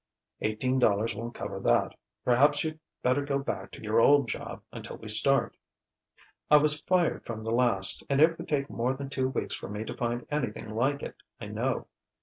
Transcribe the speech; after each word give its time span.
Eighteen 0.41 0.79
dollars 0.79 1.13
won't 1.13 1.35
cover 1.35 1.59
that. 1.59 1.93
Perhaps 2.25 2.63
you'd 2.63 2.79
better 3.03 3.23
go 3.23 3.37
back 3.37 3.69
to 3.73 3.83
your 3.83 3.99
old 4.01 4.27
job 4.27 4.63
until 4.73 4.97
we 4.97 5.07
start." 5.07 5.55
"I 6.49 6.57
was 6.57 6.81
fired 6.81 7.23
from 7.23 7.43
the 7.43 7.53
last, 7.53 8.03
and 8.09 8.19
it 8.19 8.35
would 8.39 8.47
take 8.47 8.67
more 8.67 8.95
than 8.95 9.11
two 9.11 9.27
weeks 9.29 9.53
for 9.53 9.69
me 9.69 9.83
to 9.83 9.95
find 9.95 10.25
anything 10.31 10.71
like 10.71 11.03
it, 11.03 11.17
I 11.39 11.49
know." 11.49 11.85